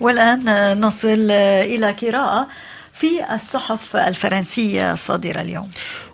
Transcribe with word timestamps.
والآن 0.00 0.80
نصل 0.80 1.30
إلى 1.30 1.90
قراءة 2.02 2.48
في 2.94 3.34
الصحف 3.34 3.96
الفرنسية 3.96 4.92
الصادرة 4.92 5.40
اليوم. 5.40 5.68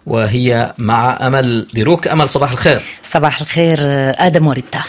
وهي 0.06 0.74
مع 0.78 1.26
أمل 1.26 1.66
بيروك 1.74 2.08
أمل 2.08 2.28
صباح 2.28 2.50
الخير. 2.50 2.82
صباح 3.02 3.40
الخير 3.40 3.78
آدم 4.26 4.46
وريتا. 4.46 4.82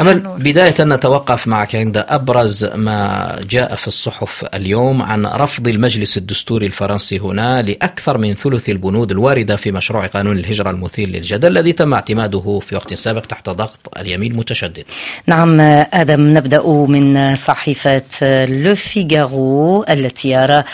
أمل 0.00 0.20
بداية 0.20 0.74
نتوقف 0.80 1.48
معك 1.48 1.76
عند 1.76 2.04
أبرز 2.08 2.64
ما 2.64 3.36
جاء 3.50 3.74
في 3.74 3.88
الصحف 3.88 4.44
اليوم 4.54 5.02
عن 5.02 5.26
رفض 5.26 5.68
المجلس 5.68 6.16
الدستوري 6.16 6.66
الفرنسي 6.66 7.18
هنا 7.18 7.62
لأكثر 7.62 8.18
من 8.18 8.34
ثلث 8.34 8.68
البنود 8.68 9.10
الواردة 9.10 9.56
في 9.56 9.72
مشروع 9.72 10.06
قانون 10.06 10.38
الهجرة 10.38 10.70
المثير 10.70 11.08
للجدل 11.08 11.48
الذي 11.48 11.72
تم 11.72 11.94
اعتماده 11.94 12.60
في 12.62 12.74
وقت 12.74 12.94
سابق 12.94 13.20
تحت 13.26 13.50
ضغط 13.50 13.98
اليمين 13.98 14.32
المتشدد. 14.32 14.84
نعم 15.26 15.60
آدم 15.60 16.20
نبدأ 16.36 16.66
من 16.66 17.34
صحيفة 17.34 18.44
لو 18.44 18.74
فيغارو 18.74 19.84
التي 19.88 20.30
يرى 20.30 20.64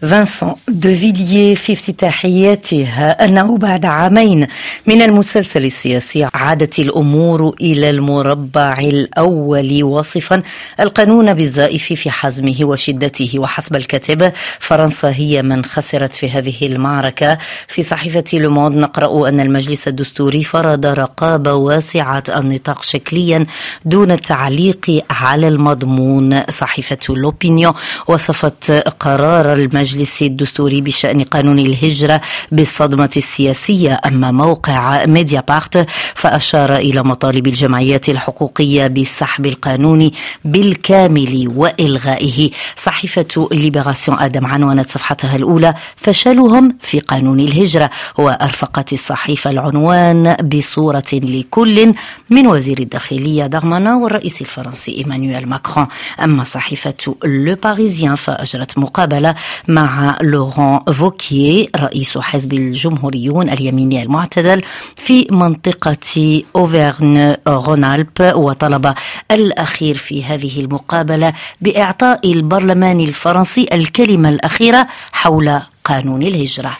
فانسون 0.00 0.54
دوفيليي 0.68 1.56
في 1.56 1.72
افتتاحيتها 1.72 3.24
أنه 3.24 3.58
بعد 3.58 3.84
عامين 3.84 4.46
من 4.86 5.02
المسلسل 5.02 5.64
السياسي 5.64 6.28
عادت 6.34 6.78
الأمور 6.78 7.54
إلى 7.60 7.90
المربع 7.90 8.67
الأول 8.72 9.82
واصفا 9.82 10.42
القانون 10.80 11.34
بالزائف 11.34 11.84
في 11.92 12.10
حزمه 12.10 12.56
وشدته. 12.60 13.32
وحسب 13.36 13.76
الكاتب 13.76 14.32
فرنسا 14.60 15.10
هي 15.10 15.42
من 15.42 15.64
خسرت 15.64 16.14
في 16.14 16.30
هذه 16.30 16.66
المعركة. 16.66 17.38
في 17.68 17.82
صحيفة 17.82 18.24
لوموند 18.32 18.76
نقرأ 18.76 19.28
أن 19.28 19.40
المجلس 19.40 19.88
الدستوري 19.88 20.44
فرض 20.44 20.86
رقابة 20.86 21.54
واسعة 21.54 22.24
النطاق 22.28 22.82
شكليا 22.82 23.46
دون 23.84 24.10
التعليق 24.10 25.04
على 25.10 25.48
المضمون. 25.48 26.42
صحيفة 26.50 26.98
لوبينيون 27.08 27.72
وصفت 28.08 28.70
قرار 29.00 29.52
المجلس 29.52 30.22
الدستوري 30.22 30.80
بشأن 30.80 31.22
قانون 31.24 31.58
الهجرة 31.58 32.20
بالصدمة 32.52 33.10
السياسية. 33.16 34.00
أما 34.06 34.30
موقع 34.30 35.06
ميديا 35.06 35.42
بارت 35.48 35.86
فأشار 36.14 36.76
إلى 36.76 37.02
مطالب 37.02 37.46
الجمعيات 37.46 38.08
الحقوقية 38.08 38.57
الحقوقية 38.60 38.86
بسحب 38.86 39.46
القانون 39.46 40.10
بالكامل 40.44 41.52
وإلغائه. 41.56 42.50
صحيفة 42.76 43.48
ليبراسيون 43.52 44.18
آدم 44.18 44.46
عنونت 44.46 44.90
صفحتها 44.90 45.36
الأولى 45.36 45.74
فشلهم 45.96 46.76
في 46.82 47.00
قانون 47.00 47.40
الهجرة. 47.40 47.90
وأرفقت 48.18 48.92
الصحيفة 48.92 49.50
العنوان 49.50 50.32
بصورة 50.34 51.04
لكل 51.12 51.92
من 52.30 52.46
وزير 52.46 52.78
الداخلية 52.78 53.46
دارمانان 53.46 53.96
والرئيس 53.96 54.40
الفرنسي 54.40 54.92
إيمانويل 54.96 55.48
ماكرون. 55.48 55.86
أما 56.24 56.44
صحيفة 56.44 57.14
لو 57.24 57.54
باريزيان 57.62 58.14
فأجرت 58.14 58.78
مقابلة 58.78 59.34
مع 59.68 60.18
لوران 60.22 60.80
فوكيه 60.92 61.66
رئيس 61.76 62.18
حزب 62.18 62.52
الجمهوريون 62.52 63.50
اليميني 63.50 64.02
المعتدل 64.02 64.62
في 64.96 65.26
منطقة 65.30 66.42
أوفرن 66.56 67.36
رون 67.48 67.78
ألب 67.78 68.08
وطالب 68.48 68.94
الأخير 69.30 69.96
في 69.96 70.24
هذه 70.24 70.60
المقابلة 70.60 71.32
بإعطاء 71.60 72.32
البرلمان 72.32 73.00
الفرنسي 73.00 73.68
الكلمة 73.72 74.28
الأخيرة 74.28 74.88
حول 75.12 75.60
قانون 75.84 76.22
الهجرة. 76.22 76.76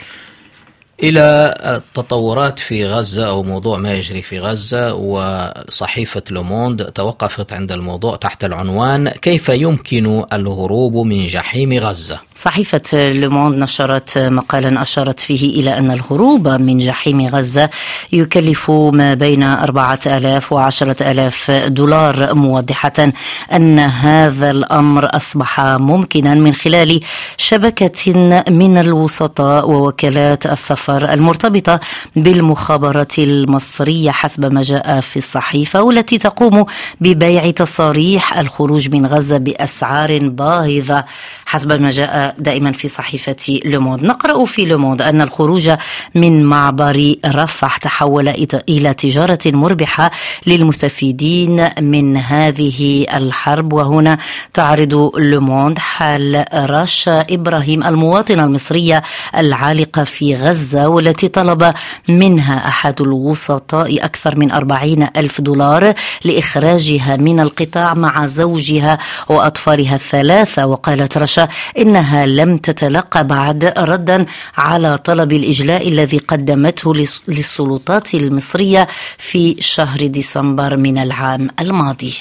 إلى 1.02 1.54
التطورات 1.64 2.58
في 2.58 2.86
غزة 2.86 3.28
أو 3.28 3.42
موضوع 3.42 3.78
ما 3.78 3.94
يجري 3.94 4.22
في 4.22 4.40
غزة 4.40 4.94
وصحيفة 4.94 6.22
لوموند 6.30 6.84
توقفت 6.84 7.52
عند 7.52 7.72
الموضوع 7.72 8.16
تحت 8.16 8.44
العنوان 8.44 9.08
كيف 9.08 9.48
يمكن 9.48 10.24
الهروب 10.32 11.06
من 11.06 11.26
جحيم 11.26 11.72
غزة؟ 11.72 12.20
صحيفة 12.36 13.10
لوموند 13.12 13.58
نشرت 13.58 14.18
مقالا 14.18 14.82
أشارت 14.82 15.20
فيه 15.20 15.60
إلى 15.60 15.78
أن 15.78 15.90
الهروب 15.90 16.48
من 16.48 16.78
جحيم 16.78 17.26
غزة 17.26 17.70
يكلف 18.12 18.70
ما 18.70 19.14
بين 19.14 19.42
أربعة 19.42 20.00
ألاف 20.06 20.52
وعشرة 20.52 21.10
ألاف 21.10 21.50
دولار 21.50 22.34
موضحة 22.34 23.12
أن 23.52 23.78
هذا 23.78 24.50
الأمر 24.50 25.16
أصبح 25.16 25.60
ممكنا 25.60 26.34
من 26.34 26.54
خلال 26.54 27.00
شبكة 27.36 28.12
من 28.50 28.78
الوسطاء 28.78 29.70
ووكالات 29.70 30.46
السفر 30.46 30.87
السفر 30.88 31.12
المرتبطة 31.12 31.80
بالمخابرات 32.16 33.18
المصرية 33.18 34.10
حسب 34.10 34.52
ما 34.52 34.62
جاء 34.62 35.00
في 35.00 35.16
الصحيفة 35.16 35.82
والتي 35.82 36.18
تقوم 36.18 36.64
ببيع 37.00 37.50
تصاريح 37.50 38.38
الخروج 38.38 38.88
من 38.88 39.06
غزة 39.06 39.38
بأسعار 39.38 40.28
باهظة 40.28 41.04
حسب 41.46 41.80
ما 41.80 41.90
جاء 41.90 42.34
دائما 42.38 42.72
في 42.72 42.88
صحيفة 42.88 43.60
لوموند 43.64 44.02
نقرأ 44.04 44.44
في 44.44 44.64
لوموند 44.64 45.02
أن 45.02 45.20
الخروج 45.22 45.70
من 46.14 46.44
معبر 46.44 47.14
رفح 47.26 47.76
تحول 47.76 48.28
إلى 48.68 48.94
تجارة 48.94 49.38
مربحة 49.46 50.10
للمستفيدين 50.46 51.68
من 51.80 52.16
هذه 52.16 53.06
الحرب. 53.14 53.72
وهنا 53.72 54.18
تعرض 54.54 55.10
لوموند 55.16 55.78
حال 55.78 56.44
رشا 56.54 57.20
إبراهيم 57.30 57.84
المواطنة 57.84 58.44
المصرية 58.44 59.02
العالقة 59.36 60.04
في 60.04 60.34
غزة. 60.34 60.77
والتي 60.86 61.28
طلب 61.28 61.72
منها 62.08 62.68
أحد 62.68 63.00
الوسطاء 63.00 64.04
أكثر 64.04 64.38
من 64.38 64.50
أربعين 64.52 65.08
ألف 65.16 65.40
دولار 65.40 65.94
لإخراجها 66.24 67.16
من 67.16 67.40
القطاع 67.40 67.94
مع 67.94 68.26
زوجها 68.26 68.98
وأطفالها 69.28 69.94
الثلاثة. 69.94 70.66
وقالت 70.66 71.18
رشا 71.18 71.48
إنها 71.78 72.26
لم 72.26 72.56
تتلقى 72.56 73.26
بعد 73.26 73.64
ردا 73.64 74.26
على 74.56 74.98
طلب 74.98 75.32
الإجلاء 75.32 75.88
الذي 75.88 76.18
قدمته 76.18 76.94
للسلطات 77.28 78.14
المصرية 78.14 78.88
في 79.18 79.56
شهر 79.60 80.06
ديسمبر 80.06 80.76
من 80.76 80.98
العام 80.98 81.48
الماضي. 81.60 82.14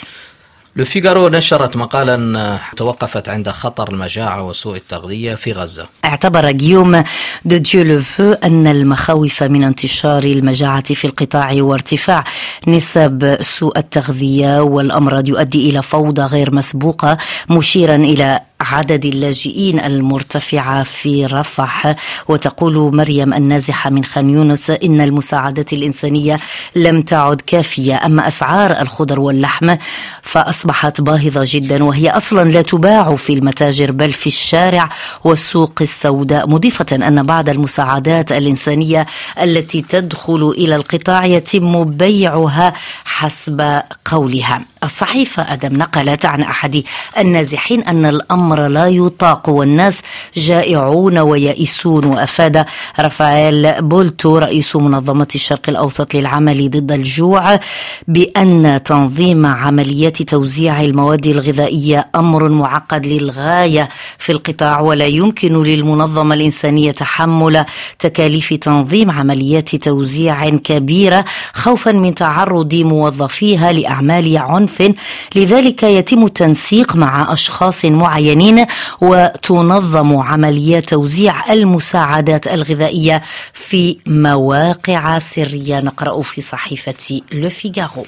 لو 0.78 0.86
فيغارو 0.86 1.28
نشرت 1.28 1.78
مقالا 1.78 2.60
توقفت 2.76 3.30
عند 3.30 3.50
خطر 3.50 3.94
المجاعة 3.94 4.44
وسوء 4.44 4.76
التغذية 4.76 5.36
في 5.36 5.52
غزة. 5.52 5.88
اعتبر 6.06 6.52
جيوم 6.52 7.04
دو 7.46 7.58
ديولوفو 7.58 8.32
أن 8.32 8.68
المخاوف 8.68 9.44
من 9.44 9.64
انتشار 9.64 10.24
المجاعة 10.24 10.94
في 10.94 11.06
القطاع 11.06 11.54
وارتفاع 11.54 12.24
نسب 12.68 13.38
سوء 13.42 13.78
التغذية 13.78 14.62
والأمراض 14.62 15.28
يؤدي 15.28 15.70
إلى 15.70 15.82
فوضى 15.82 16.22
غير 16.22 16.56
مسبوقة 16.56 17.18
مشيرا 17.50 17.96
إلى 17.96 18.40
عدد 18.62 19.06
اللاجئين 19.06 19.80
المرتفعة 19.80 20.84
في 20.84 21.26
رفح. 21.26 21.96
وتقول 22.28 22.96
مريم 22.96 23.34
النازحة 23.34 23.90
من 23.90 24.04
خان 24.06 24.30
يونس 24.30 24.70
إن 24.70 25.02
المساعدات 25.02 25.74
الإنسانية 25.74 26.40
لم 26.76 27.02
تعد 27.02 27.42
كافية. 27.42 28.06
أما 28.06 28.28
أسعار 28.28 28.82
الخضر 28.82 29.20
واللحم 29.20 29.76
فأصبحت 30.22 30.67
باهظة 31.02 31.44
جدا 31.46 31.84
وهي 31.84 32.10
أصلا 32.10 32.50
لا 32.50 32.62
تباع 32.62 33.16
في 33.16 33.34
المتاجر 33.34 33.92
بل 33.92 34.14
في 34.14 34.28
الشارع 34.28 34.90
والسوق 35.24 35.74
السوداء 35.82 36.50
مضيفة 36.50 36.86
أن 36.96 37.24
بعض 37.24 37.50
المساعدات 37.50 38.32
الإنسانية 38.32 39.06
التي 39.42 39.82
تدخل 39.82 40.50
إلى 40.58 40.76
القطاع 40.76 41.26
يتم 41.26 41.84
بيعها 41.84 42.74
حسب 43.06 43.82
قولها. 44.06 44.66
الصحيفة 44.84 45.54
أدم 45.54 45.78
نقلت 45.78 46.26
عن 46.26 46.42
أحد 46.42 46.84
النازحين 47.18 47.84
أن 47.84 48.06
الأمر 48.06 48.68
لا 48.68 48.86
يطاق 48.88 49.50
والناس 49.50 50.02
جائعون 50.36 51.18
ويئسون. 51.18 52.06
وأفاد 52.06 52.66
رافائيل 53.00 53.82
بولتو 53.82 54.38
رئيس 54.38 54.76
منظمة 54.76 55.28
الشرق 55.36 55.70
الأوسط 55.70 56.16
للعمل 56.16 56.70
ضد 56.70 56.92
الجوع 56.92 57.60
بأن 58.08 58.80
تنظيم 58.86 59.46
عمليات 59.46 60.22
توزيع 60.22 60.82
المواد 60.82 61.28
الغذائية 61.28 62.08
أمر 62.16 62.50
معقد 62.50 63.06
للغاية 63.08 63.90
في 64.18 64.32
القطاع 64.32 64.80
ولا 64.80 65.06
يمكن 65.06 65.64
للمنظمة 65.64 66.36
الإنسانية 66.36 66.92
تحمل 66.92 67.66
تكاليف 68.00 68.54
تنظيم 68.54 69.12
عمليات 69.12 69.76
توزيع 69.76 70.50
كبيرة 70.50 71.26
خوفا 71.54 71.92
من 71.92 72.16
تعرض 72.16 72.76
موظفيها 72.76 73.72
لأعمال 73.72 74.38
عنف 74.38 74.67
عنف 74.68 74.96
لذلك 75.36 75.84
يتم 75.84 76.26
التنسيق 76.26 76.96
مع 76.96 77.34
أشخاص 77.34 77.86
معينين 77.86 78.66
وتنظم 79.02 80.18
عمليات 80.18 80.90
توزيع 80.90 81.54
المساعدات 81.54 82.48
الغذائية 82.48 83.24
في 83.54 83.98
مواقع 84.06 85.20
سرية. 85.20 85.80
نقرأ 85.80 86.22
في 86.22 86.42
صحيفة 86.42 87.22
لو 87.32 87.50
فيغارو 87.50 88.06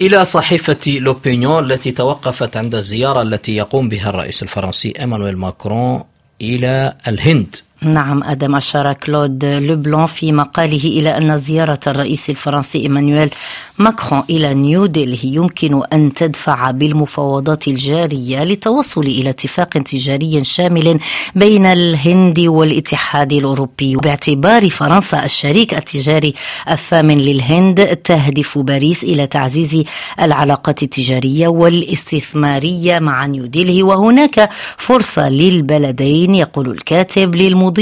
إلى 0.00 0.24
صحيفة 0.24 0.78
لوبينيون 0.86 1.64
التي 1.64 1.90
توقفت 1.90 2.56
عند 2.56 2.74
الزيارة 2.74 3.22
التي 3.22 3.56
يقوم 3.56 3.88
بها 3.88 4.08
الرئيس 4.08 4.42
الفرنسي 4.42 4.92
إيمانويل 5.00 5.36
ماكرون 5.36 6.04
إلى 6.40 6.94
الهند. 7.08 7.56
نعم 7.86 8.24
أدم 8.24 8.56
أشار 8.56 8.92
كلود 8.92 9.44
لوبلون 9.44 10.06
في 10.06 10.32
مقاله 10.32 10.84
إلى 10.84 11.18
أن 11.18 11.38
زيارة 11.38 11.80
الرئيس 11.86 12.30
الفرنسي 12.30 12.78
إيمانويل 12.78 13.30
ماكرون 13.78 14.22
إلى 14.30 14.54
نيودلهي 14.54 15.18
يمكن 15.34 15.82
أن 15.92 16.14
تدفع 16.14 16.70
بالمفاوضات 16.70 17.68
الجارية 17.68 18.44
للتوصل 18.44 19.00
إلى 19.00 19.30
اتفاق 19.30 19.68
تجاري 19.68 20.44
شامل 20.44 20.98
بين 21.34 21.66
الهند 21.66 22.40
والاتحاد 22.40 23.32
الأوروبي. 23.32 23.96
باعتبار 23.96 24.70
فرنسا 24.70 25.24
الشريك 25.24 25.74
التجاري 25.74 26.34
الثامن 26.70 27.18
للهند 27.18 27.96
تهدف 27.96 28.58
باريس 28.58 29.04
إلى 29.04 29.26
تعزيز 29.26 29.84
العلاقات 30.22 30.82
التجارية 30.82 31.48
والاستثمارية 31.48 32.98
مع 32.98 33.26
نيودلهي 33.26 33.82
وهناك 33.82 34.50
فرصة 34.76 35.28
للبلدين 35.28 36.34
يقول 36.34 36.70
الكاتب 36.70 37.34
للمضي 37.34 37.75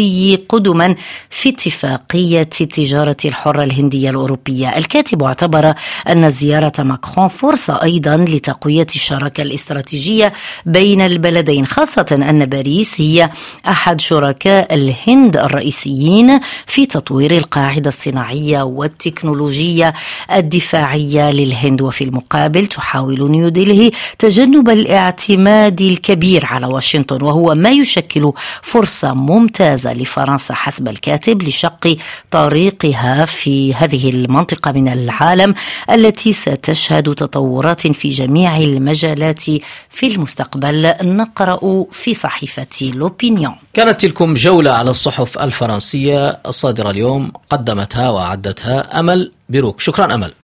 قدما 0.49 0.95
في 1.31 1.49
اتفاقية 1.49 2.41
التجارة 2.61 3.17
الحرة 3.25 3.63
الهندية 3.63 4.11
الأوروبية. 4.11 4.69
الكاتب 4.77 5.23
اعتبر 5.23 5.75
أن 6.09 6.31
زيارة 6.31 6.73
ماكرون 6.83 7.29
فرصة 7.29 7.83
أيضا 7.83 8.17
لتقوية 8.17 8.87
الشراكة 8.95 9.43
الاستراتيجية 9.43 10.33
بين 10.67 11.01
البلدين 11.01 11.67
خاصة 11.67 12.07
أن 12.13 12.45
باريس 12.47 13.01
هي 13.01 13.31
أحد 13.69 14.01
شركاء 14.01 14.75
الهند 14.75 15.37
الرئيسيين 15.37 16.41
في 16.67 16.87
تطوير 16.87 17.31
القاعدة 17.37 17.89
الصناعية 17.89 18.63
والتكنولوجية 18.63 19.95
الدفاعية 20.35 21.31
للهند. 21.31 21.83
وفي 21.83 22.05
المقابل 22.05 22.67
تحاول 22.67 23.31
نيودلهي 23.31 23.91
تجنب 24.19 24.69
الاعتماد 24.69 25.81
الكبير 25.81 26.47
على 26.47 26.67
واشنطن 26.67 27.23
وهو 27.23 27.55
ما 27.55 27.69
يشكل 27.71 28.33
فرصة 28.63 29.15
ممتازة 29.15 29.74
لفرنسا 29.93 30.55
حسب 30.55 30.89
الكاتب 30.89 31.43
لشق 31.43 31.97
طريقها 32.31 33.25
في 33.25 33.75
هذه 33.75 34.11
المنطقة 34.11 34.73
من 34.73 34.89
العالم 34.89 35.55
التي 35.91 36.33
ستشهد 36.33 37.15
تطورات 37.15 37.87
في 37.87 38.09
جميع 38.09 38.57
المجالات 38.57 39.43
في 39.91 40.07
المستقبل. 40.07 40.93
نقرأ 41.03 41.85
في 41.93 42.15
صحيفة 42.15 42.67
لوبينيون 42.83 43.55
كانت 43.75 44.01
تلكم 44.01 44.35
جولة 44.35 44.71
على 44.71 44.91
الصحف 44.91 45.39
الفرنسية. 45.39 46.41
الصادرة 46.47 46.91
اليوم 46.91 47.33
قدمتها 47.51 48.11
وأعدتها 48.11 49.01
أمل 49.01 49.33
بروك 49.49 49.81
شكرا 49.81 50.15
أمل. 50.15 50.33